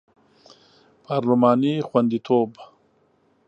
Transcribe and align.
پارلماني 1.05 1.73
خوندیتوب 1.87 2.49